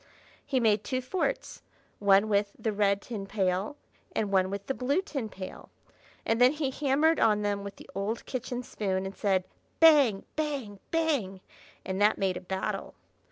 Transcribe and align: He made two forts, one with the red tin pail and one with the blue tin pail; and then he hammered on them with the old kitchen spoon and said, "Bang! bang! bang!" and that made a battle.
He 0.43 0.59
made 0.59 0.83
two 0.83 0.99
forts, 0.99 1.61
one 1.99 2.27
with 2.27 2.53
the 2.57 2.73
red 2.73 3.03
tin 3.03 3.27
pail 3.27 3.75
and 4.15 4.31
one 4.31 4.49
with 4.49 4.65
the 4.65 4.73
blue 4.73 4.99
tin 5.03 5.29
pail; 5.29 5.69
and 6.25 6.41
then 6.41 6.53
he 6.53 6.71
hammered 6.71 7.19
on 7.19 7.43
them 7.43 7.63
with 7.63 7.75
the 7.75 7.87
old 7.93 8.25
kitchen 8.25 8.63
spoon 8.63 9.05
and 9.05 9.15
said, 9.15 9.43
"Bang! 9.79 10.25
bang! 10.35 10.79
bang!" 10.89 11.39
and 11.85 12.01
that 12.01 12.17
made 12.17 12.35
a 12.35 12.41
battle. 12.41 12.95